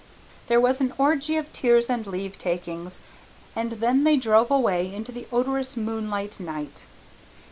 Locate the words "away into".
4.49-5.11